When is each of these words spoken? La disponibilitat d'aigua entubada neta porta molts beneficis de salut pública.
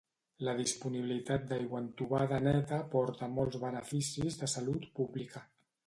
La 0.45 0.53
disponibilitat 0.59 1.45
d'aigua 1.51 1.83
entubada 1.85 2.41
neta 2.47 2.81
porta 2.95 3.31
molts 3.37 3.61
beneficis 3.69 4.43
de 4.45 4.53
salut 4.59 4.93
pública. 4.99 5.49